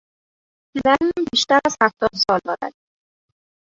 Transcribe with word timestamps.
پدرم 0.75 1.15
بیشتر 1.33 1.59
از 1.65 1.77
هفتاد 1.83 2.09
سال 2.29 2.39
دارد. 2.45 2.73